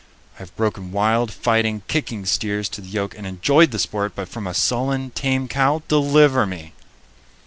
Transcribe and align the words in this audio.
I 0.37 0.39
have 0.39 0.55
broken 0.55 0.91
wild, 0.91 1.31
fighting, 1.31 1.83
kicking 1.87 2.25
steers 2.25 2.67
to 2.69 2.81
the 2.81 2.87
yoke 2.87 3.15
and 3.15 3.27
enjoyed 3.27 3.69
the 3.69 3.77
sport, 3.77 4.13
but 4.15 4.27
from 4.29 4.47
a 4.47 4.53
sullen, 4.55 5.11
tame 5.11 5.47
cow, 5.47 5.83
deliver 5.87 6.47
me! 6.47 6.73